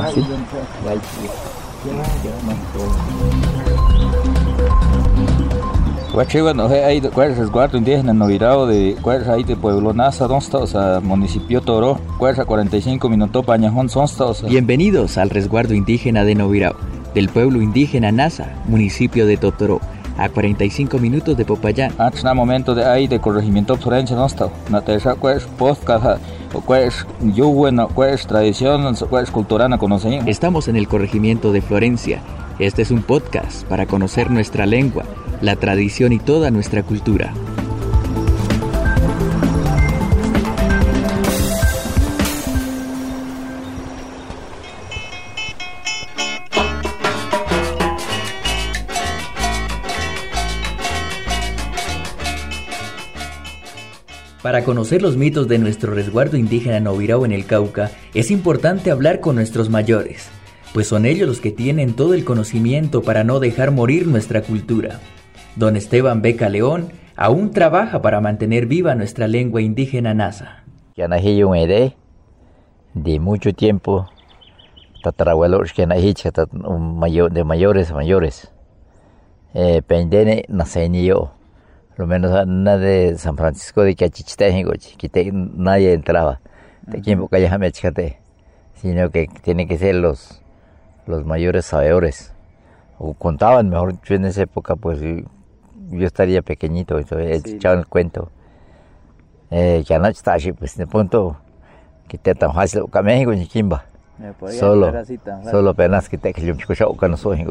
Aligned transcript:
Así. 0.00 0.24
Guachivan, 6.12 6.60
hay 6.60 7.00
cuál 7.00 7.30
es 7.30 7.38
resguardo 7.38 7.78
indígena 7.78 8.12
novirado 8.12 8.66
de 8.66 8.96
cuál 9.02 9.22
es 9.22 9.28
ahí 9.28 9.44
de 9.44 9.56
Pueblo 9.56 9.92
Nasa, 9.92 10.26
donde 10.26 10.44
está, 10.44 10.58
o 10.58 10.66
sea, 10.66 11.00
municipio 11.00 11.60
Toro, 11.60 12.00
cuál 12.18 12.32
es 12.32 12.38
a 12.40 12.44
45 12.44 13.08
minutos 13.08 13.44
Pañajón, 13.44 13.88
son 13.88 14.04
o 14.04 14.34
sea. 14.34 14.48
Bienvenidos 14.48 15.18
al 15.18 15.30
resguardo 15.30 15.74
indígena 15.74 16.24
de 16.24 16.34
Novirao, 16.34 16.74
del 17.14 17.28
pueblo 17.28 17.62
indígena 17.62 18.10
Nasa, 18.10 18.52
municipio 18.66 19.26
de 19.26 19.36
Totoro, 19.36 19.80
a 20.18 20.28
45 20.28 20.98
minutos 20.98 21.36
de 21.36 21.44
Popayán. 21.44 21.92
Antes 21.96 22.24
na 22.24 22.34
momento 22.34 22.74
de 22.74 22.84
ahí 22.84 23.06
de 23.06 23.20
corregimiento 23.20 23.76
Florencia, 23.76 24.16
no 24.16 24.26
está, 24.26 24.50
na 24.68 24.82
tercera 24.82 25.14
cuál 25.14 25.38
es 25.38 25.44
podcast, 25.44 26.20
cuál 26.66 26.82
es 26.82 27.06
yo 27.34 27.48
bueno, 27.48 27.88
cuál 27.88 28.10
es 28.10 28.26
tradición, 28.26 28.94
cuál 29.08 29.24
es 29.24 29.30
cultura, 29.30 29.68
no 29.68 29.78
conocen. 29.78 30.28
Estamos 30.28 30.68
en 30.68 30.76
el 30.76 30.88
corregimiento 30.88 31.52
de 31.52 31.62
Florencia. 31.62 32.20
Este 32.58 32.82
es 32.82 32.90
un 32.90 33.02
podcast 33.02 33.64
para 33.68 33.86
conocer 33.86 34.30
nuestra 34.30 34.66
lengua, 34.66 35.04
la 35.40 35.54
tradición 35.54 36.12
y 36.12 36.18
toda 36.18 36.50
nuestra 36.50 36.82
cultura. 36.82 37.32
Para 54.42 54.62
conocer 54.62 55.02
los 55.02 55.16
mitos 55.16 55.48
de 55.48 55.58
nuestro 55.58 55.92
resguardo 55.92 56.36
indígena 56.36 56.78
Novirao 56.78 57.24
en 57.24 57.32
el 57.32 57.44
Cauca, 57.44 57.90
es 58.14 58.30
importante 58.30 58.92
hablar 58.92 59.18
con 59.18 59.34
nuestros 59.34 59.68
mayores, 59.68 60.30
pues 60.72 60.86
son 60.86 61.06
ellos 61.06 61.28
los 61.28 61.40
que 61.40 61.50
tienen 61.50 61.94
todo 61.94 62.14
el 62.14 62.24
conocimiento 62.24 63.02
para 63.02 63.24
no 63.24 63.40
dejar 63.40 63.72
morir 63.72 64.06
nuestra 64.06 64.42
cultura. 64.42 65.00
Don 65.56 65.74
Esteban 65.74 66.22
Beca 66.22 66.48
León 66.48 66.92
aún 67.16 67.50
trabaja 67.50 68.00
para 68.00 68.20
mantener 68.20 68.66
viva 68.66 68.94
nuestra 68.94 69.26
lengua 69.26 69.60
indígena 69.60 70.14
nasa. 70.14 70.62
De 72.94 73.18
mucho 73.18 73.52
tiempo, 73.52 74.08
de 77.28 77.44
mayores 77.44 77.90
a 77.90 77.94
mayores. 77.94 78.52
Eh, 79.52 79.82
pendene 79.84 80.44
lo 81.98 82.06
menos 82.06 82.46
nada 82.46 82.78
de 82.78 83.18
San 83.18 83.36
Francisco 83.36 83.82
de 83.82 83.96
Cachichitejigo, 83.96 84.72
que 84.96 85.32
nadie 85.32 85.92
entraba. 85.92 86.40
De 86.82 87.02
quien 87.02 87.20
boca 87.20 87.38
ya 87.38 87.58
me 87.58 87.70
sino 88.74 89.10
que 89.10 89.26
tiene 89.42 89.66
que 89.66 89.76
ser 89.76 89.96
los, 89.96 90.40
los 91.06 91.26
mayores 91.26 91.66
sabedores. 91.66 92.32
O 92.98 93.14
contaban, 93.14 93.68
mejor 93.68 93.96
en 94.08 94.24
esa 94.24 94.42
época, 94.42 94.76
pues 94.76 95.00
yo 95.00 96.06
estaría 96.06 96.40
pequeñito, 96.40 96.98
entonces 96.98 97.42
sí. 97.44 97.56
echaba 97.56 97.74
el 97.74 97.86
cuento. 97.86 98.30
Eh, 99.50 99.82
ya 99.84 99.98
no 99.98 100.06
está 100.06 100.34
así, 100.34 100.52
pues 100.52 100.76
de 100.76 100.86
punto 100.86 101.36
que 102.06 102.16
te 102.16 102.34
tan 102.34 102.54
fácil 102.54 102.84
que 102.92 103.02
México 103.02 103.32
ni 103.32 103.46
Kimba. 103.46 103.84
Solo, 104.58 104.92
solo 105.50 105.70
apenas 105.70 106.08
que 106.08 106.16
te 106.16 106.32
que 106.32 106.44
yo 106.44 106.54
no 107.08 107.16
soy 107.16 107.44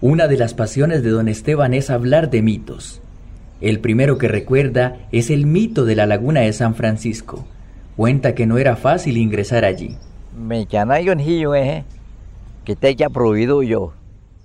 Una 0.00 0.28
de 0.28 0.36
las 0.38 0.54
pasiones 0.54 1.02
de 1.02 1.10
don 1.10 1.28
Esteban 1.28 1.74
es 1.74 1.90
hablar 1.90 2.30
de 2.30 2.42
mitos. 2.42 3.02
El 3.60 3.80
primero 3.80 4.18
que 4.18 4.28
recuerda 4.28 4.98
es 5.12 5.30
el 5.30 5.46
mito 5.46 5.84
de 5.84 5.96
la 5.96 6.06
laguna 6.06 6.40
de 6.40 6.52
San 6.52 6.74
Francisco. 6.74 7.46
Cuenta 7.96 8.34
que 8.34 8.46
no 8.46 8.58
era 8.58 8.76
fácil 8.76 9.16
ingresar 9.16 9.64
allí. 9.64 9.96
Me 10.36 10.66
eh, 11.54 11.84
que 12.64 12.76
te 12.76 12.88
haya 12.88 13.08
prohibido 13.08 13.62
yo. 13.62 13.94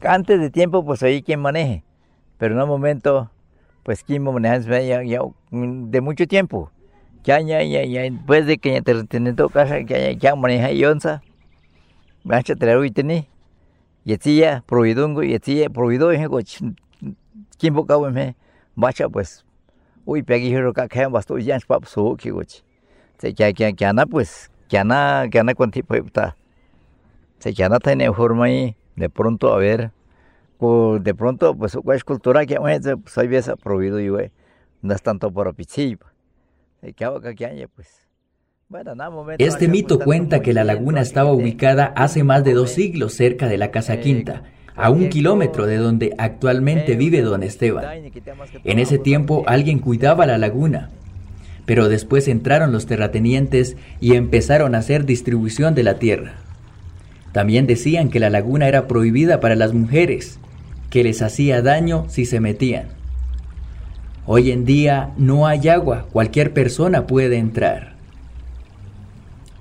Antes 0.02 0.40
de 0.40 0.50
tiempo, 0.50 0.86
pues 0.86 1.04
ahí 1.04 1.22
quien 1.22 1.42
maneje 1.42 1.84
pero 2.42 2.56
en 2.56 2.62
un 2.64 2.68
momento, 2.68 3.30
pues 3.84 4.04
Kimbo 4.04 4.32
maneja 4.32 4.58
ya, 4.82 5.04
ya, 5.04 5.20
de 5.52 6.02
mucho 6.02 6.26
tiempo. 6.26 6.72
Ya, 7.24 7.40
ya, 7.40 7.62
ya, 7.62 7.86
ya, 7.86 8.02
después 8.02 8.48
de 8.48 8.58
que 8.58 8.74
ya 8.74 8.82
te 8.82 9.34
todo 9.34 9.50
casa, 9.50 9.80
ya, 9.82 10.00
ya, 10.00 10.12
ya 10.14 10.36
maneja 10.36 10.72
yonza, 10.72 11.22
me 12.24 12.36
ha 12.36 12.42
traído 12.42 12.84
y 12.84 12.90
tení, 12.90 13.28
y 14.04 14.38
ya, 14.38 14.64
prohibidungo, 14.66 15.22
y 15.22 15.38
ya, 15.38 15.70
prohibido, 15.70 16.12
y 16.12 16.18
Kimbo 17.60 17.86
cabo 17.86 18.10
me, 18.10 18.36
bacha, 18.82 19.08
pues, 19.08 19.46
uy, 20.04 20.22
basto, 21.10 21.38
pap. 21.68 21.86
Se 21.86 23.34
ya, 23.34 23.50
ya, 23.50 23.70
ya, 23.70 23.94
na, 23.94 24.06
pues, 24.06 24.52
ya, 24.68 24.84
na, 24.84 25.28
ya, 25.32 25.44
na, 25.44 25.56
cuanti, 25.56 25.84
pues, 25.84 26.04
está. 26.06 26.36
Se 27.40 27.54
ya, 27.54 27.70
na, 27.70 27.80
tiene 27.80 28.12
forma 28.12 28.46
ahí, 28.46 28.76
de 28.98 29.10
pronto, 29.10 29.54
a 29.54 29.58
ver, 29.58 29.92
de 30.60 31.16
pronto, 31.16 31.56
pues, 31.56 31.78
es 31.94 32.04
cultura 32.04 32.46
que 32.46 32.58
pues, 32.58 33.18
hay 33.18 33.28
veces 33.28 33.56
prohibido 33.62 34.00
y 34.00 34.32
no 34.82 34.94
es 34.94 35.02
tanto 35.02 35.32
por 35.32 35.56
pichillo. 35.56 35.98
Pues. 37.76 38.08
Este 39.38 39.68
mito 39.68 40.00
cuenta 40.00 40.42
que 40.42 40.54
la 40.54 40.64
laguna 40.64 41.02
estaba 41.02 41.32
ubicada 41.32 41.88
hace 41.96 42.24
más 42.24 42.44
de 42.44 42.54
dos 42.54 42.72
siglos 42.72 43.14
cerca 43.14 43.48
de 43.48 43.58
la 43.58 43.70
Casa 43.72 44.00
Quinta, 44.00 44.44
a 44.76 44.90
un 44.90 45.10
kilómetro 45.10 45.66
de 45.66 45.78
donde 45.78 46.14
actualmente 46.18 46.96
vive 46.96 47.22
don 47.22 47.44
Esteban. 47.44 47.86
En 48.64 48.80
ese 48.80 48.98
tiempo 48.98 49.44
alguien 49.48 49.80
cuidaba 49.80 50.26
la 50.26 50.38
laguna, 50.38 50.90
pero 51.66 51.90
después 51.90 52.28
entraron 52.28 52.72
los 52.72 52.86
terratenientes 52.86 53.78
y 54.00 54.16
empezaron 54.16 54.76
a 54.76 54.80
hacer 54.80 55.06
distribución 55.06 55.76
de 55.76 55.84
la 55.84 56.00
tierra. 56.00 56.34
También 57.32 57.68
decían 57.68 58.10
que 58.10 58.20
la 58.20 58.30
laguna 58.30 58.68
era 58.68 58.88
prohibida 58.88 59.40
para 59.40 59.56
las 59.56 59.74
mujeres 59.74 60.40
que 60.90 61.04
les 61.04 61.22
hacía 61.22 61.62
daño 61.62 62.06
si 62.10 62.26
se 62.26 62.40
metían. 62.40 62.88
Hoy 64.26 64.52
en 64.52 64.66
día 64.66 65.12
no 65.18 65.48
hay 65.48 65.70
agua, 65.70 66.06
cualquier 66.12 66.54
persona 66.54 67.08
puede 67.08 67.38
entrar. 67.38 67.94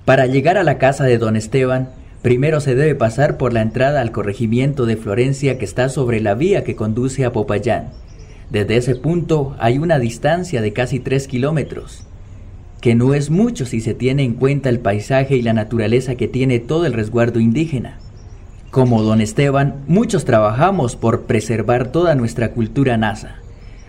Para 0.05 0.25
llegar 0.25 0.57
a 0.57 0.63
la 0.63 0.77
casa 0.77 1.05
de 1.05 1.17
don 1.17 1.35
Esteban, 1.35 1.89
primero 2.21 2.59
se 2.59 2.75
debe 2.75 2.95
pasar 2.95 3.37
por 3.37 3.53
la 3.53 3.61
entrada 3.61 4.01
al 4.01 4.11
corregimiento 4.11 4.85
de 4.85 4.97
Florencia 4.97 5.57
que 5.57 5.65
está 5.65 5.89
sobre 5.89 6.19
la 6.19 6.35
vía 6.35 6.63
que 6.63 6.75
conduce 6.75 7.25
a 7.25 7.31
Popayán. 7.31 7.89
Desde 8.49 8.77
ese 8.77 8.95
punto 8.95 9.55
hay 9.59 9.77
una 9.77 9.97
distancia 9.97 10.61
de 10.61 10.73
casi 10.73 10.99
tres 10.99 11.27
kilómetros, 11.27 12.03
que 12.81 12.95
no 12.95 13.13
es 13.13 13.29
mucho 13.29 13.65
si 13.65 13.79
se 13.79 13.93
tiene 13.93 14.23
en 14.23 14.33
cuenta 14.33 14.69
el 14.69 14.79
paisaje 14.79 15.37
y 15.37 15.41
la 15.41 15.53
naturaleza 15.53 16.15
que 16.15 16.27
tiene 16.27 16.59
todo 16.59 16.85
el 16.85 16.93
resguardo 16.93 17.39
indígena. 17.39 17.97
Como 18.71 19.03
don 19.03 19.21
Esteban, 19.21 19.83
muchos 19.87 20.25
trabajamos 20.25 20.95
por 20.95 21.23
preservar 21.23 21.91
toda 21.91 22.15
nuestra 22.15 22.51
cultura 22.51 22.97
nasa, 22.97 23.35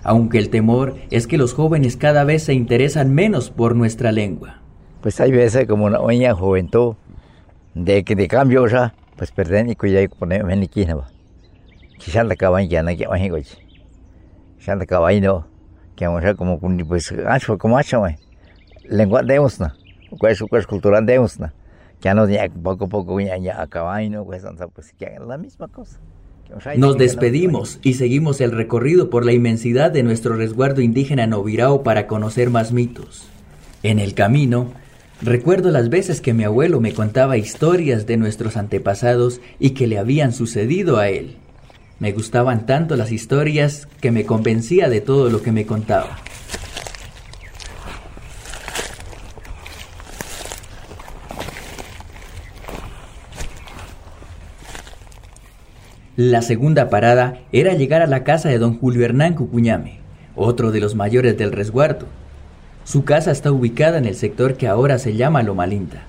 aunque 0.03 0.39
el 0.39 0.49
temor 0.49 0.97
es 1.11 1.27
que 1.27 1.39
los 1.39 1.55
jóvenes 1.55 1.97
cada 1.97 2.25
vez 2.25 2.45
se 2.45 2.55
interesan 2.55 3.15
menos 3.15 3.51
por 3.51 3.77
nuestra 3.77 4.13
lengua. 4.13 4.61
Pues 5.01 5.21
hay 5.21 5.33
veces 5.33 5.67
como 5.67 5.87
una 5.87 6.01
oña 6.01 6.35
juventud, 6.35 6.95
de 7.75 8.05
que 8.05 8.15
de 8.15 8.29
cambio 8.29 8.67
ya, 8.67 8.95
pues 9.17 9.31
perden 9.31 9.71
y 9.71 9.77
cuidar 9.77 10.03
y 10.03 10.09
poner 10.09 10.43
en 10.51 10.61
la 10.61 10.95
va. 10.95 11.09
Quizás 11.99 12.27
la 12.27 12.37
cabaña 12.37 12.69
ya 12.69 12.83
no 12.83 12.89
hay 12.89 12.97
que 12.97 13.45
Ya 14.67 14.75
la 14.75 14.87
cabaña 14.87 15.21
no, 15.21 15.47
que 15.97 16.07
vamos 16.07 16.25
a 16.25 16.35
como 16.35 16.59
pues 16.87 17.13
ancho 17.27 17.59
como 17.59 17.79
ancho, 17.79 18.03
lengua 18.85 19.23
de 19.23 19.39
usna, 19.39 19.75
pues 20.19 20.67
cultura 20.67 21.01
de 21.01 21.19
usna 21.19 21.53
ya 22.03 22.15
no, 22.15 22.29
ya 22.29 22.49
poco 22.51 22.89
poco 22.89 23.19
ya, 23.21 23.39
ya 23.39 23.69
no, 24.11 24.25
pues, 24.25 24.43
pues 24.75 24.93
que 24.99 25.17
la 25.27 25.39
misma 25.39 25.69
cosa. 25.69 25.99
Nos 26.77 26.99
despedimos 26.99 27.79
y 27.83 27.95
seguimos 27.95 28.43
el 28.43 28.51
recorrido 28.51 29.09
por 29.09 29.25
la 29.25 29.33
inmensidad 29.33 29.91
de 29.91 30.03
nuestro 30.03 30.37
resguardo 30.37 30.83
indígena 30.83 31.27
Novirao 31.27 31.83
para 31.83 32.07
conocer 32.07 32.51
más 32.51 32.73
mitos. 32.73 33.27
En 33.83 33.99
el 33.99 34.13
camino, 34.15 34.73
recuerdo 35.23 35.71
las 35.71 35.89
veces 35.89 36.21
que 36.21 36.35
mi 36.35 36.45
abuelo 36.45 36.81
me 36.81 36.93
contaba 36.93 37.37
historias 37.37 38.07
de 38.07 38.17
nuestros 38.17 38.57
antepasados 38.57 39.41
y 39.59 39.71
que 39.71 39.87
le 39.87 39.99
habían 39.99 40.33
sucedido 40.33 40.99
a 40.99 41.09
él. 41.09 41.37
Me 42.01 42.13
gustaban 42.13 42.67
tanto 42.67 42.97
las 42.97 43.13
historias 43.13 43.87
que 44.01 44.11
me 44.11 44.25
convencía 44.27 44.89
de 44.89 45.01
todo 45.01 45.31
lo 45.31 45.41
que 45.41 45.53
me 45.53 45.65
contaba. 45.67 46.19
La 56.17 56.43
segunda 56.43 56.91
parada 56.91 57.41
era 57.53 57.75
llegar 57.75 58.03
a 58.03 58.07
la 58.07 58.23
casa 58.23 58.49
de 58.49 58.59
don 58.59 58.79
Julio 58.79 59.05
Hernán 59.05 59.35
Cucuñame, 59.35 60.01
otro 60.37 60.71
de 60.71 60.81
los 60.81 60.95
mayores 60.95 61.39
del 61.39 61.53
resguardo. 61.53 62.07
Su 62.85 63.05
casa 63.05 63.31
está 63.31 63.53
ubicada 63.53 63.99
en 63.99 64.07
el 64.07 64.17
sector 64.17 64.57
que 64.57 64.67
ahora 64.67 64.99
se 64.99 65.15
llama 65.15 65.45
Loma 65.45 65.67
Linda, 65.67 66.03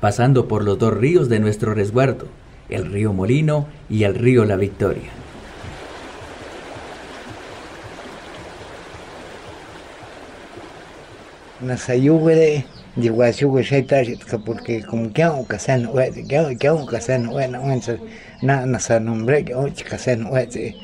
pasando 0.00 0.46
por 0.46 0.62
los 0.62 0.78
dos 0.78 0.94
ríos 0.94 1.30
de 1.30 1.40
nuestro 1.40 1.72
resguardo, 1.72 2.26
el 2.68 2.92
río 2.92 3.14
Molino 3.14 3.66
y 3.88 4.04
el 4.04 4.14
río 4.14 4.44
La 4.44 4.56
Victoria. 4.56 5.10
Nasayúbere 11.62 12.66
Yiguasiuga 12.96 13.62
shaytashitka 13.62 14.36
porque 14.38 14.82
como 14.82 15.12
que 15.14 15.22
hago 15.22 15.46
huete, 15.94 16.26
que 16.26 16.36
hago 16.36 16.48
hago 16.48 16.86
casano 16.86 17.32
huete, 17.32 17.98
na 18.42 18.66
na 18.66 18.78
sa 18.80 19.00
nombre 19.00 19.44
que 19.44 19.54
casano 19.88 20.28
huete. 20.30 20.76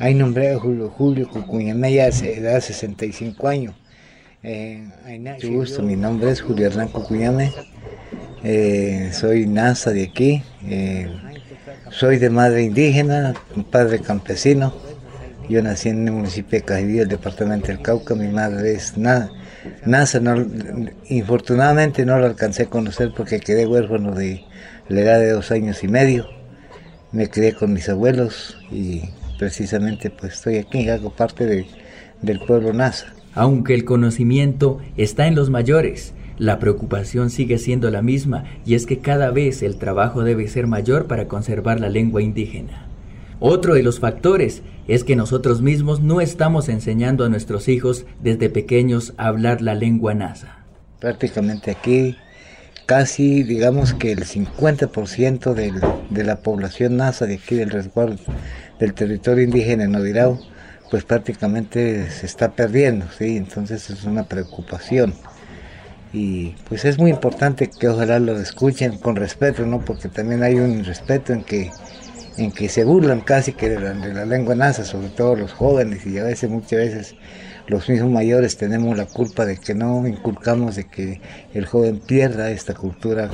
Hay 0.00 0.12
nombre 0.12 0.54
Julio 0.56 0.90
Julio 0.90 1.30
Cucuñamaya 1.30 2.08
hace 2.08 2.38
edad 2.38 2.60
65 2.60 3.48
años. 3.48 3.74
Eh, 4.48 4.80
mucho 5.18 5.50
gusto, 5.50 5.82
mi 5.82 5.96
nombre 5.96 6.30
es 6.30 6.40
Julio 6.40 6.68
Hernán 6.68 6.86
Cucuñame. 6.86 7.52
Eh, 8.44 9.10
soy 9.12 9.44
NASA 9.44 9.90
de 9.90 10.04
aquí. 10.04 10.40
Eh, 10.64 11.10
soy 11.90 12.18
de 12.18 12.30
madre 12.30 12.62
indígena, 12.62 13.34
padre 13.72 13.98
campesino. 13.98 14.72
Yo 15.48 15.60
nací 15.62 15.88
en 15.88 16.06
el 16.06 16.14
municipio 16.14 16.60
de 16.60 16.64
Cajibí, 16.64 17.00
el 17.00 17.08
departamento 17.08 17.66
del 17.66 17.82
Cauca. 17.82 18.14
Mi 18.14 18.28
madre 18.28 18.74
es 18.74 18.96
NASA, 18.96 20.20
no, 20.20 20.46
infortunadamente 21.08 22.06
no 22.06 22.16
lo 22.20 22.26
alcancé 22.26 22.64
a 22.64 22.66
conocer 22.66 23.12
porque 23.16 23.40
quedé 23.40 23.66
huérfano 23.66 24.14
de 24.14 24.44
la 24.88 25.00
edad 25.00 25.18
de 25.18 25.32
dos 25.32 25.50
años 25.50 25.82
y 25.82 25.88
medio. 25.88 26.28
Me 27.10 27.28
crié 27.28 27.52
con 27.52 27.72
mis 27.72 27.88
abuelos 27.88 28.56
y 28.70 29.10
precisamente 29.40 30.08
pues 30.10 30.34
estoy 30.34 30.58
aquí, 30.58 30.88
hago 30.88 31.10
parte 31.10 31.46
de, 31.46 31.66
del 32.22 32.38
pueblo 32.38 32.72
NASA. 32.72 33.12
Aunque 33.36 33.74
el 33.74 33.84
conocimiento 33.84 34.80
está 34.96 35.26
en 35.26 35.34
los 35.34 35.50
mayores, 35.50 36.14
la 36.38 36.58
preocupación 36.58 37.28
sigue 37.28 37.58
siendo 37.58 37.90
la 37.90 38.00
misma 38.00 38.44
y 38.64 38.74
es 38.74 38.86
que 38.86 38.98
cada 38.98 39.30
vez 39.30 39.62
el 39.62 39.76
trabajo 39.76 40.24
debe 40.24 40.48
ser 40.48 40.66
mayor 40.66 41.06
para 41.06 41.28
conservar 41.28 41.78
la 41.78 41.90
lengua 41.90 42.22
indígena. 42.22 42.86
Otro 43.38 43.74
de 43.74 43.82
los 43.82 44.00
factores 44.00 44.62
es 44.88 45.04
que 45.04 45.16
nosotros 45.16 45.60
mismos 45.60 46.00
no 46.00 46.22
estamos 46.22 46.70
enseñando 46.70 47.26
a 47.26 47.28
nuestros 47.28 47.68
hijos 47.68 48.06
desde 48.22 48.48
pequeños 48.48 49.12
a 49.18 49.26
hablar 49.26 49.60
la 49.60 49.74
lengua 49.74 50.14
nasa. 50.14 50.64
Prácticamente 50.98 51.70
aquí 51.70 52.16
casi 52.86 53.42
digamos 53.42 53.92
que 53.92 54.12
el 54.12 54.24
50% 54.24 55.52
del, 55.52 55.74
de 56.08 56.24
la 56.24 56.36
población 56.36 56.96
nasa 56.96 57.26
de 57.26 57.34
aquí 57.34 57.54
del 57.54 57.68
resguardo 57.68 58.16
del 58.78 58.94
territorio 58.94 59.44
indígena 59.44 59.84
en 59.84 59.94
Odirao, 59.94 60.40
pues 60.90 61.04
prácticamente 61.04 62.10
se 62.10 62.26
está 62.26 62.52
perdiendo, 62.52 63.06
¿sí? 63.16 63.36
entonces 63.36 63.90
es 63.90 64.04
una 64.04 64.24
preocupación. 64.24 65.14
Y 66.12 66.54
pues 66.68 66.84
es 66.84 66.98
muy 66.98 67.10
importante 67.10 67.68
que 67.68 67.88
ojalá 67.88 68.18
lo 68.18 68.38
escuchen 68.38 68.98
con 68.98 69.16
respeto, 69.16 69.66
¿no? 69.66 69.84
porque 69.84 70.08
también 70.08 70.42
hay 70.42 70.54
un 70.54 70.84
respeto 70.84 71.32
en 71.32 71.44
que 71.44 71.70
en 72.36 72.52
que 72.52 72.68
se 72.68 72.84
burlan 72.84 73.20
casi 73.20 73.52
que 73.52 73.70
de 73.70 73.80
la, 73.80 74.26
lengua 74.26 74.54
nasa, 74.54 74.84
sobre 74.84 75.08
todo 75.08 75.36
los 75.36 75.52
jóvenes, 75.52 76.06
y 76.06 76.18
a 76.18 76.24
veces, 76.24 76.50
muchas 76.50 76.78
veces, 76.78 77.14
los 77.66 77.88
mismos 77.88 78.10
mayores 78.10 78.56
tenemos 78.56 78.96
la 78.96 79.06
culpa 79.06 79.44
de 79.44 79.56
que 79.56 79.74
no 79.74 80.06
inculcamos 80.06 80.76
de 80.76 80.84
que 80.84 81.20
el 81.54 81.66
joven 81.66 81.98
pierda 81.98 82.50
esta 82.50 82.74
cultura 82.74 83.30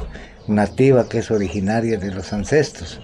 nativa 0.49 1.09
que 1.09 1.19
es 1.19 1.31
originaria 1.31 1.99
de 1.99 2.13
los 2.13 2.33
ancestros, 2.33 3.01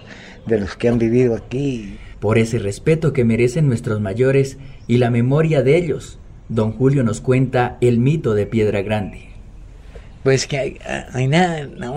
de 0.47 0.59
los 0.59 0.75
que 0.75 0.87
han 0.87 0.97
vivido 0.97 1.35
aquí. 1.35 1.99
Por 2.19 2.37
ese 2.37 2.59
respeto 2.59 3.13
que 3.13 3.23
merecen 3.23 3.67
nuestros 3.67 4.01
mayores 4.01 4.57
y 4.87 4.97
la 4.97 5.09
memoria 5.09 5.63
de 5.63 5.77
ellos, 5.77 6.19
don 6.49 6.73
Julio 6.73 7.03
nos 7.03 7.21
cuenta 7.21 7.77
el 7.79 7.99
mito 7.99 8.33
de 8.33 8.45
Piedra 8.45 8.81
Grande. 8.81 9.29
Pues 10.23 10.45
que 10.47 10.57
hay, 10.57 10.79
hay 11.13 11.27
nada, 11.27 11.65
no, 11.65 11.95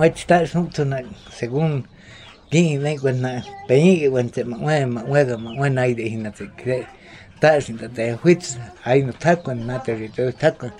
según 1.30 1.86
Gingi 2.52 2.78
me 2.78 2.98
cuenta, 2.98 3.42
peñique 3.66 4.10
cuenta, 4.10 4.44
mue, 4.44 4.86
muega, 4.86 5.38
mue, 5.38 5.70
naide, 5.70 6.06
hinate, 6.06 6.50
cre, 6.54 6.86
tasin, 7.40 7.78
te 7.78 8.14
huitz, 8.22 8.58
hay 8.84 9.02
no 9.02 9.14
tacuan, 9.14 9.66
na 9.66 9.82
territorio 9.82 10.34
tacuan, 10.34 10.74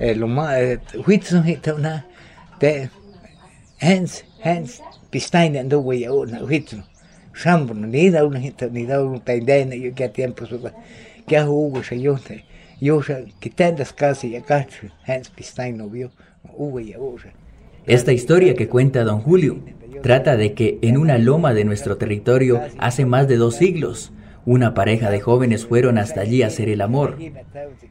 lo 0.00 0.26
más, 0.26 0.58
huitz 1.06 1.32
no 1.32 1.48
hita 1.48 1.74
una, 1.74 2.04
te, 2.58 2.90
hens, 3.78 4.24
hens, 4.42 4.82
pistaina, 5.10 5.60
ando 5.60 5.78
güey, 5.78 6.06
una 6.08 6.42
huitz, 6.42 6.74
shambo, 6.74 6.93
Esta 17.86 18.12
historia 18.12 18.54
que 18.54 18.68
cuenta 18.68 19.04
don 19.04 19.20
Julio 19.20 19.58
trata 20.02 20.36
de 20.36 20.54
que 20.54 20.78
en 20.82 20.96
una 20.96 21.18
loma 21.18 21.54
de 21.54 21.64
nuestro 21.64 21.96
territorio 21.96 22.60
hace 22.78 23.04
más 23.04 23.26
de 23.26 23.36
dos 23.36 23.56
siglos, 23.56 24.12
una 24.46 24.74
pareja 24.74 25.10
de 25.10 25.20
jóvenes 25.20 25.66
fueron 25.66 25.98
hasta 25.98 26.20
allí 26.20 26.42
a 26.42 26.48
hacer 26.48 26.68
el 26.68 26.80
amor. 26.80 27.18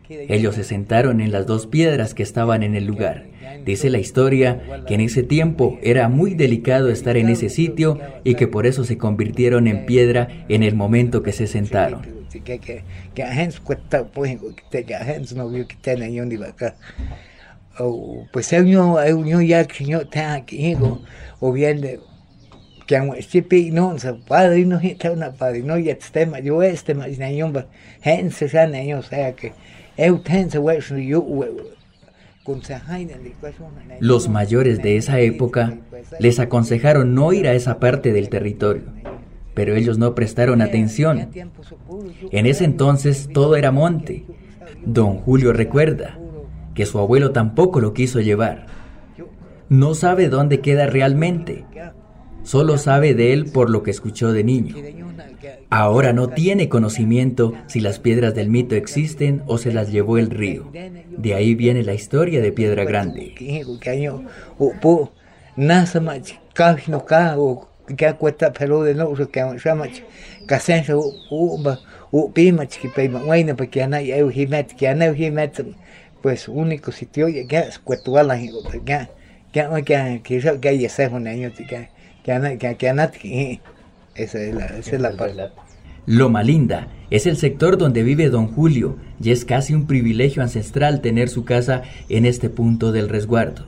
Ellos 0.09 0.55
se 0.55 0.63
sentaron 0.63 1.21
en 1.21 1.31
las 1.31 1.45
dos 1.47 1.67
piedras 1.67 2.13
que 2.13 2.23
estaban 2.23 2.63
en 2.63 2.75
el 2.75 2.85
lugar. 2.85 3.25
Dice 3.65 3.89
la 3.89 3.99
historia 3.99 4.83
que 4.87 4.95
en 4.95 5.01
ese 5.01 5.23
tiempo 5.23 5.77
era 5.81 6.09
muy 6.09 6.33
delicado 6.35 6.89
estar 6.89 7.17
en 7.17 7.29
ese 7.29 7.49
sitio 7.49 7.99
y 8.23 8.35
que 8.35 8.47
por 8.47 8.67
eso 8.67 8.83
se 8.83 8.97
convirtieron 8.97 9.67
en 9.67 9.85
piedra 9.85 10.27
en 10.49 10.63
el 10.63 10.75
momento 10.75 11.23
que 11.23 11.31
se 11.31 11.47
sentaron. 11.47 12.01
Pues 18.31 18.53
ya 22.93 23.03
o 23.03 23.05
bien 23.05 23.13
que 23.13 23.17
han 23.17 23.21
chipi 23.21 23.71
no 23.71 23.97
se 23.99 24.13
padre 24.13 24.65
no 24.65 24.79
hita 24.83 25.11
una 25.11 25.31
padre 25.31 25.61
no 25.61 25.77
ya 25.77 25.97
tema 26.11 26.39
yo 26.39 26.61
este 26.61 26.93
más 26.93 27.17
na 27.17 27.31
yomba 27.31 27.65
hense 28.01 28.47
ya 28.47 28.67
na 28.67 28.83
yo 28.83 29.01
sea 29.01 29.33
que 29.33 29.53
eu 29.97 30.19
tense 30.19 30.57
wes 30.57 30.89
yo 30.89 31.25
los 34.01 34.27
mayores 34.27 34.81
de 34.81 34.97
esa 34.97 35.19
época 35.21 35.77
les 36.19 36.39
aconsejaron 36.39 37.15
no 37.15 37.31
ir 37.31 37.47
a 37.47 37.53
esa 37.53 37.79
parte 37.79 38.11
del 38.11 38.27
territorio, 38.27 38.83
pero 39.53 39.75
ellos 39.75 39.97
no 39.97 40.13
prestaron 40.13 40.61
atención. 40.61 41.29
En 42.31 42.45
ese 42.45 42.65
entonces 42.65 43.29
todo 43.33 43.55
era 43.55 43.71
monte. 43.71 44.25
Don 44.85 45.19
Julio 45.19 45.53
recuerda 45.53 46.19
que 46.73 46.85
su 46.85 46.99
abuelo 46.99 47.31
tampoco 47.31 47.79
lo 47.79 47.93
quiso 47.93 48.19
llevar 48.19 48.65
no 49.69 49.95
sabe 49.95 50.29
dónde 50.29 50.59
queda 50.59 50.85
realmente, 50.85 51.65
solo 52.43 52.77
sabe 52.77 53.13
de 53.13 53.33
él 53.33 53.45
por 53.51 53.69
lo 53.69 53.83
que 53.83 53.91
escuchó 53.91 54.31
de 54.31 54.43
niño. 54.43 54.75
Ahora 55.69 56.13
no 56.13 56.29
tiene 56.29 56.69
conocimiento 56.69 57.53
si 57.67 57.79
las 57.79 57.99
piedras 57.99 58.35
del 58.35 58.49
mito 58.49 58.75
existen 58.75 59.41
o 59.47 59.57
se 59.57 59.73
las 59.73 59.91
llevó 59.91 60.17
el 60.17 60.29
río. 60.29 60.71
De 61.09 61.33
ahí 61.33 61.55
viene 61.55 61.83
la 61.83 61.93
historia 61.93 62.41
de 62.41 62.51
Piedra 62.51 62.83
Grande. 62.83 63.33
Pues 76.21 76.47
único 76.47 76.91
sitio 76.91 77.25
que 77.25 77.57
es 77.57 77.79
esa 84.15 84.41
es 84.41 84.55
la, 84.55 84.65
esa 84.65 84.95
es 84.95 85.01
la 85.01 85.11
parte. 85.11 85.49
Loma 86.05 86.43
Linda 86.43 86.87
es 87.09 87.27
el 87.27 87.37
sector 87.37 87.77
donde 87.77 88.03
vive 88.03 88.29
don 88.29 88.47
Julio 88.47 88.97
y 89.21 89.31
es 89.31 89.45
casi 89.45 89.73
un 89.73 89.87
privilegio 89.87 90.41
ancestral 90.41 90.99
tener 90.99 91.29
su 91.29 91.45
casa 91.45 91.83
en 92.09 92.25
este 92.25 92.49
punto 92.49 92.91
del 92.91 93.07
resguardo, 93.07 93.65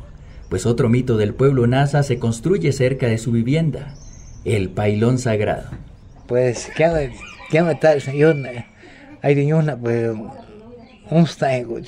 pues 0.50 0.66
otro 0.66 0.90
mito 0.90 1.16
del 1.16 1.34
pueblo 1.34 1.66
Nasa 1.66 2.04
se 2.04 2.20
construye 2.20 2.74
cerca 2.74 3.08
de 3.08 3.18
su 3.18 3.32
vivienda, 3.32 3.94
el 4.44 4.70
pailón 4.70 5.18
sagrado. 5.18 5.70
Pues, 6.28 6.70
¿qué 6.76 7.12
qué 7.50 7.62
me 7.62 7.76
tal, 7.76 8.02
señor? 8.02 8.36
Hay 9.22 9.54
una, 9.54 9.78
pues, 9.78 10.12
un 11.10 11.28
stego, 11.28 11.80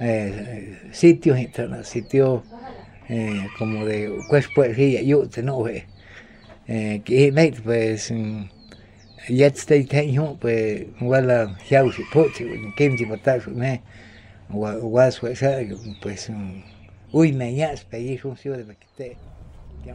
eh, 0.00 0.78
sitios, 0.90 1.38
sitios 1.84 2.42
eh, 3.12 3.46
como 3.58 3.84
de 3.84 3.98
pues 4.28 4.48
pues 4.54 4.76
yo 5.04 5.28
te 5.28 5.42
no 5.42 5.66
eh 5.68 7.02
que 7.04 7.52
pues 7.64 8.12
jetzt 9.28 9.58
stay 9.58 9.84
ten 9.84 10.12
yo 10.12 10.36
pues 10.40 10.86
wala 11.00 11.56
hiau 11.68 11.92
si 11.92 12.02
pochi 12.12 12.44
kim 12.76 12.96
ti 12.96 13.04
patas 13.06 13.46
me 13.48 13.82
was 14.50 15.18
pues 15.20 15.40
pues 16.02 16.30
uy 17.12 17.32
me 17.32 17.54
ya 17.54 17.74
pedí 17.90 18.18
un 18.24 18.36
de 18.66 18.76
que 18.96 19.16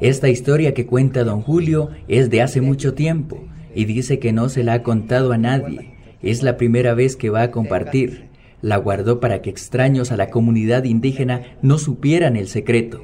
esta 0.01 0.29
historia 0.29 0.73
que 0.73 0.85
cuenta 0.85 1.23
don 1.23 1.41
Julio 1.41 1.91
es 2.07 2.29
de 2.29 2.41
hace 2.41 2.61
mucho 2.61 2.93
tiempo 2.93 3.43
y 3.73 3.85
dice 3.85 4.19
que 4.19 4.33
no 4.33 4.49
se 4.49 4.63
la 4.63 4.73
ha 4.73 4.83
contado 4.83 5.31
a 5.31 5.37
nadie. 5.37 5.91
Es 6.21 6.43
la 6.43 6.57
primera 6.57 6.93
vez 6.93 7.15
que 7.15 7.29
va 7.29 7.43
a 7.43 7.51
compartir 7.51 8.26
la 8.61 8.77
guardó 8.77 9.19
para 9.19 9.41
que 9.41 9.49
extraños 9.49 10.11
a 10.11 10.17
la 10.17 10.29
comunidad 10.29 10.83
indígena 10.83 11.41
no 11.61 11.77
supieran 11.77 12.35
el 12.35 12.47
secreto. 12.47 13.03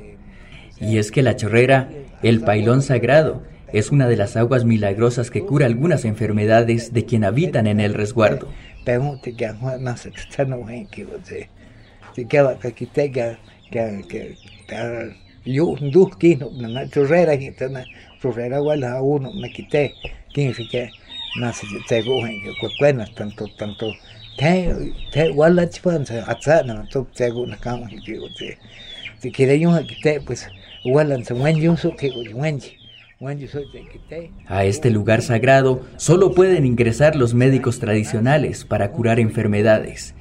Y 0.79 0.97
es 0.97 1.11
que 1.11 1.21
la 1.21 1.35
chorrera, 1.35 1.89
el 2.23 2.41
pailón 2.41 2.81
sagrado, 2.81 3.43
es 3.71 3.91
una 3.91 4.07
de 4.07 4.17
las 4.17 4.35
aguas 4.35 4.65
milagrosas 4.65 5.31
que 5.31 5.41
cura 5.41 5.65
algunas 5.65 6.05
enfermedades 6.05 6.93
de 6.93 7.05
quien 7.05 7.23
habitan 7.23 7.67
en 7.67 7.79
el 7.79 7.93
resguardo. 7.93 8.47
tanto 23.15 23.47
tanto 23.57 23.91
a 34.47 34.65
este 34.65 34.89
lugar 34.89 35.21
sagrado 35.21 35.81
solo 35.97 36.33
pueden 36.33 36.65
ingresar 36.65 37.15
los 37.15 37.33
médicos 37.33 37.79
tradicionales 37.79 38.65
para 38.65 38.91
curar 38.91 39.19
enfermedades. 39.19 40.13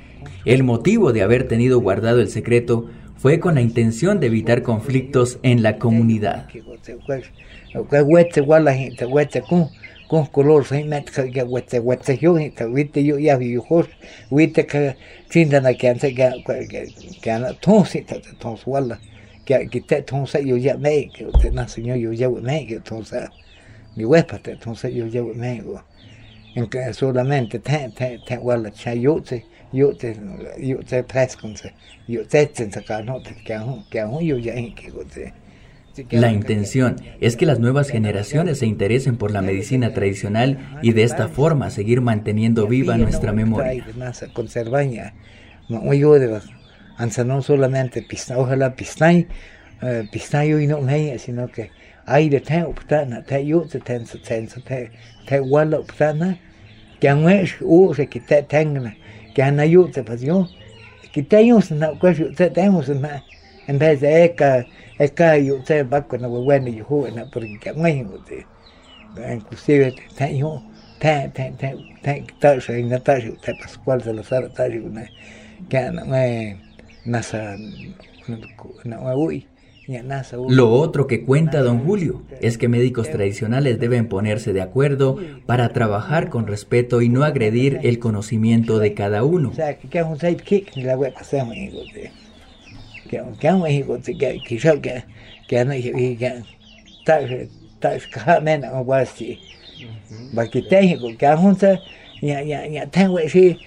El 0.45 0.63
motivo 0.63 1.13
de 1.13 1.23
haber 1.23 1.49
tenido 1.49 1.81
guardado 1.81 2.21
el 2.21 2.29
secreto 2.29 2.91
fue 3.17 3.41
con 3.41 3.55
la 3.55 3.61
intención 3.61 4.21
de 4.21 4.27
evitar 4.27 4.63
conflictos 4.63 5.39
en 5.43 5.63
la 5.63 5.79
comunidad. 5.79 6.49
con 10.13 10.27
color 10.27 10.63
fai 10.63 10.85
met 10.85 11.11
ka 11.11 11.23
ya 11.25 11.45
wete 11.45 11.81
wete 11.81 12.19
yo 12.21 12.37
ta 12.51 12.67
wite 12.67 13.01
yo 13.01 13.17
ya 13.17 13.39
yo 13.41 13.63
hos 13.63 13.87
wite 14.31 14.63
ka 14.69 14.93
tinda 15.31 15.59
na 15.59 15.73
kan 15.73 15.99
ta 15.99 16.11
ga 16.11 16.37
kan 17.23 17.57
ton 17.63 17.83
si 17.87 18.03
ta 18.03 18.17
ton 18.39 18.59
wala. 18.67 18.99
Ka 19.47 19.65
ki 19.65 19.81
ta 19.81 20.03
ton 20.05 20.27
sa 20.27 20.39
yo 20.39 20.57
ya 20.57 20.77
me 20.77 21.09
que 21.09 21.25
te 21.41 21.49
na 21.49 21.65
señor 21.65 21.97
yo 21.97 22.13
ya 22.13 22.29
me 22.29 22.67
que 22.67 22.79
ton 22.81 23.03
sa 23.03 23.31
mi 23.97 24.05
wepa 24.05 24.37
te 24.43 24.55
ton 24.57 24.75
sa 24.77 24.89
yo 24.89 25.07
ya 25.07 25.23
me 25.23 25.63
go 25.65 25.81
en 26.57 26.69
que 26.69 26.93
solamente 26.93 27.59
te 27.59 27.89
te 27.97 28.19
te 28.27 28.37
wala 28.37 28.71
cha 28.71 28.93
yo 28.93 29.19
te 29.19 29.47
yo 29.73 29.95
te 29.97 30.15
yo 30.59 30.77
te 30.85 31.03
prescon 31.05 31.57
se 31.57 31.73
yo 32.07 32.23
te 32.27 32.45
te 32.45 32.69
ka 32.69 33.01
no 33.01 33.23
te 33.23 33.33
ka 33.47 33.65
ho 33.65 33.83
ka 33.91 34.07
ho 34.09 34.21
yo 34.21 34.37
ya 34.37 34.53
en 34.53 34.75
que 34.75 34.91
go 34.91 35.05
te. 35.05 35.33
La 36.11 36.33
intención 36.33 36.97
es 37.21 37.37
que 37.37 37.47
las 37.47 37.59
nuevas 37.59 37.89
generaciones 37.89 38.59
se 38.59 38.67
interesen 38.67 39.17
por 39.17 39.31
la 39.31 39.43
medicina 39.43 39.93
tradicional 39.93 40.79
y 40.83 40.93
de 40.93 41.03
esta 41.03 41.29
forma 41.29 41.71
seguir 41.71 42.01
manteniendo 42.01 42.67
viva 42.67 42.97
nuestra 42.97 43.33
memoria. 43.33 43.85
No 47.25 47.43
solamente 47.43 48.03
pista, 48.03 48.39
ojalá 48.39 48.75
y 50.61 50.67
no 50.67 50.81
me, 50.81 51.19
sino 51.19 51.49
que 51.49 51.71
hay 52.07 52.29
de 52.29 52.41
te 52.41 52.65
uptana, 52.65 53.23
te 53.23 53.45
yu 53.45 53.65
te 53.67 53.81
ten 53.81 54.07
se 54.07 54.19
ten 54.19 54.49
se 54.49 54.61
te 54.61 54.91
te 55.27 55.41
wala 55.41 55.79
uptana, 55.81 56.39
que 57.01 57.09
han 57.09 57.25
wesh 57.25 57.57
u 57.61 57.95
se 57.95 58.07
que 58.07 58.21
te 58.21 58.43
tenga, 58.43 58.95
que 59.35 59.43
han 59.43 59.61
ayu 59.61 59.89
te 59.89 60.03
pas 60.03 60.21
yo, 60.21 60.49
que 61.13 61.23
te 61.23 61.47
yu 61.47 61.61
se 61.61 61.75
na 61.75 61.93
kwesh 61.99 62.35
te 62.35 62.51
na, 63.01 63.25
en 63.67 63.79
vez 63.79 64.01
de 64.01 64.35
porque 67.33 67.75
me 67.77 69.35
inclusive 69.35 69.95
pascual 73.59 74.03
que 75.69 75.91
me 75.91 76.13
lo 80.49 80.71
otro 80.71 81.07
que 81.09 81.25
cuenta 81.25 81.63
don 81.63 81.81
Julio 81.85 82.23
es 82.41 82.57
que 82.57 82.69
médicos 82.69 83.11
tradicionales 83.11 83.81
deben 83.81 84.09
ponerse 84.09 84.53
de 84.53 84.63
acuerdo 84.63 85.19
para 85.45 85.71
trabajar 85.71 86.29
con 86.31 86.47
respeto 86.47 87.03
y 87.03 87.09
no 87.09 87.25
agredir 87.25 87.81
el 87.83 87.99
conocimiento 87.99 88.79
de 88.79 88.95
cada 88.95 89.25
uno. 89.25 89.53
Que 93.09 93.21
Kiamuhiko 93.41 93.99
kishauka 94.47 95.03
kianuhiko 95.49 96.45
tashkamena 97.81 98.73
wasi. 98.87 99.39
Bakitehiko 100.35 101.13
kiahunza 101.19 101.79
ya 102.23 102.87
tenwe 102.87 103.29
shi 103.29 103.59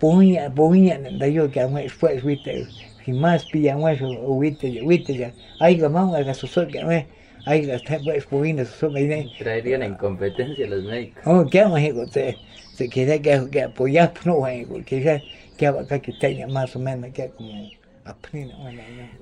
puhuña 0.00 0.50
puhuña 0.54 1.18
da 1.18 1.26
yo 1.26 1.48
kiahue 1.48 1.88
shpue 1.88 2.20
shwite 2.20 2.66
himas 3.06 3.44
piyahue 3.50 3.96
shu 3.96 4.38
wite 4.38 4.74
ya 4.74 4.84
wite 4.84 5.18
ya 5.18 5.30
aiga 5.60 5.88
maunga 5.88 6.22
ga 6.22 6.34
susor 6.34 6.66
kiahue 6.68 7.06
aiga 7.46 7.78
pues, 7.78 7.82
tenwe 7.84 8.20
shpuhuña 8.20 8.64
susor 8.64 8.90
meine. 8.92 9.30
Traerían 9.38 9.82
en 9.82 9.94
competencia 9.94 10.66
los 10.66 10.84
médicos. 10.84 11.22
Oh, 11.26 11.44
kiamuhiko 11.44 12.06
te 12.06 12.36
te 12.76 12.88
quería 12.88 13.20
que 13.22 13.62
apoyar 13.62 14.12
no, 14.24 14.44
que 14.84 15.00
ya 15.02 15.22
que 15.56 15.66
acá 15.66 15.98
que 16.00 16.12
tenía 16.12 16.46
más 16.46 16.76
o 16.76 16.78
menos 16.78 17.12
que 17.12 17.30
como 17.30 17.70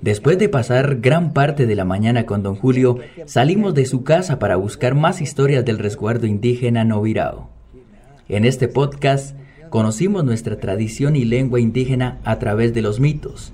Después 0.01 0.37
de 0.37 0.49
pasar 0.49 0.99
gran 0.99 1.33
parte 1.33 1.65
de 1.65 1.75
la 1.75 1.85
mañana 1.85 2.25
con 2.25 2.43
don 2.43 2.55
Julio, 2.55 2.99
salimos 3.25 3.73
de 3.73 3.85
su 3.85 4.03
casa 4.03 4.39
para 4.39 4.55
buscar 4.55 4.95
más 4.95 5.21
historias 5.21 5.63
del 5.63 5.79
resguardo 5.79 6.27
indígena 6.27 6.83
Novirao. 6.83 7.49
En 8.27 8.45
este 8.45 8.67
podcast 8.67 9.35
conocimos 9.69 10.23
nuestra 10.23 10.57
tradición 10.57 11.15
y 11.15 11.25
lengua 11.25 11.59
indígena 11.59 12.19
a 12.23 12.39
través 12.39 12.73
de 12.73 12.81
los 12.81 12.99
mitos. 12.99 13.53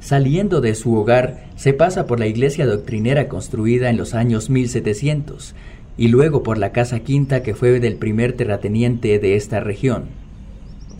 Saliendo 0.00 0.60
de 0.60 0.74
su 0.74 0.94
hogar, 0.94 1.48
se 1.56 1.72
pasa 1.72 2.06
por 2.06 2.20
la 2.20 2.26
iglesia 2.26 2.66
doctrinera 2.66 3.28
construida 3.28 3.90
en 3.90 3.96
los 3.96 4.14
años 4.14 4.50
1700 4.50 5.54
y 5.96 6.08
luego 6.08 6.42
por 6.42 6.58
la 6.58 6.72
casa 6.72 7.00
quinta 7.00 7.42
que 7.42 7.54
fue 7.54 7.80
del 7.80 7.96
primer 7.96 8.34
terrateniente 8.34 9.18
de 9.18 9.34
esta 9.34 9.60
región. 9.60 10.04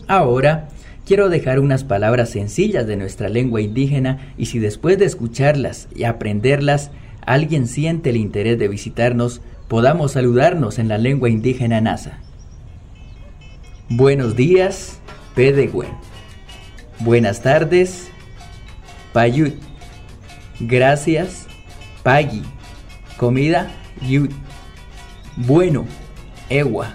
Ahora, 0.07 0.67
quiero 1.09 1.29
dejar 1.29 1.59
unas 1.59 1.83
palabras 1.83 2.29
sencillas 2.29 2.85
de 2.85 2.95
nuestra 2.95 3.29
lengua 3.29 3.61
indígena 3.61 4.31
y 4.37 4.45
si 4.45 4.59
después 4.59 4.99
de 4.99 5.05
escucharlas 5.05 5.87
y 5.95 6.03
aprenderlas 6.03 6.91
alguien 7.25 7.65
siente 7.65 8.11
el 8.11 8.17
interés 8.17 8.59
de 8.59 8.67
visitarnos, 8.67 9.41
podamos 9.67 10.11
saludarnos 10.11 10.77
en 10.77 10.87
la 10.87 10.99
lengua 10.99 11.27
indígena 11.27 11.81
NASA. 11.81 12.19
Buenos 13.89 14.35
días, 14.35 14.99
Pedegüen. 15.33 15.89
Buenas 16.99 17.41
tardes, 17.41 18.07
Payut. 19.11 19.55
Gracias, 20.59 21.47
Pagui. 22.03 22.43
Comida, 23.17 23.71
Yut. 24.07 24.29
Bueno, 25.37 25.85
Ewa. 26.51 26.93